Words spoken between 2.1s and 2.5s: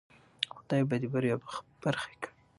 کړی